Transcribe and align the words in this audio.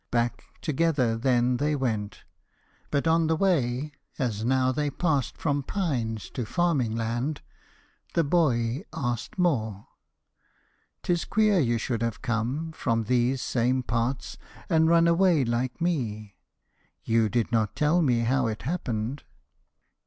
Back 0.09 0.45
Together 0.63 1.15
then 1.15 1.57
they 1.57 1.75
went. 1.75 2.23
But 2.89 3.05
on 3.07 3.27
the 3.27 3.35
way, 3.35 3.91
As 4.17 4.43
now 4.43 4.71
they 4.71 4.89
passed 4.89 5.37
from 5.37 5.61
pines 5.61 6.31
to 6.31 6.43
farming 6.43 6.95
land, 6.95 7.43
The 8.15 8.23
boy 8.23 8.83
asked 8.91 9.37
more. 9.37 9.89
"'T 11.03 11.13
is 11.13 11.23
queer 11.25 11.59
you 11.59 11.77
should 11.77 12.01
have 12.01 12.23
come 12.23 12.71
From 12.71 13.03
these 13.03 13.43
same 13.43 13.83
parts, 13.83 14.39
and 14.69 14.87
run 14.89 15.07
away 15.07 15.45
like 15.45 15.79
me! 15.79 16.33
You 17.03 17.29
did 17.29 17.51
not 17.51 17.75
tell 17.75 18.01
me 18.01 18.21
how 18.21 18.47
it 18.47 18.63
happened." 18.63 19.21